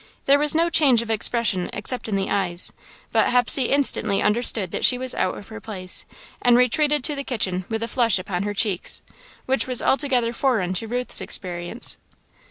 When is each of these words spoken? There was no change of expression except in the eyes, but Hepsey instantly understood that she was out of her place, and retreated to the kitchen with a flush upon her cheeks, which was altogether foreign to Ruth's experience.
There 0.25 0.39
was 0.39 0.55
no 0.55 0.71
change 0.71 1.03
of 1.03 1.11
expression 1.11 1.69
except 1.73 2.09
in 2.09 2.15
the 2.15 2.31
eyes, 2.31 2.73
but 3.11 3.27
Hepsey 3.27 3.65
instantly 3.65 4.19
understood 4.23 4.71
that 4.71 4.83
she 4.83 4.97
was 4.97 5.13
out 5.13 5.37
of 5.37 5.49
her 5.49 5.61
place, 5.61 6.05
and 6.41 6.57
retreated 6.57 7.03
to 7.03 7.13
the 7.15 7.23
kitchen 7.23 7.65
with 7.69 7.83
a 7.83 7.87
flush 7.87 8.17
upon 8.17 8.41
her 8.41 8.55
cheeks, 8.55 9.03
which 9.45 9.67
was 9.67 9.79
altogether 9.79 10.33
foreign 10.33 10.73
to 10.73 10.87
Ruth's 10.87 11.21
experience. 11.21 11.99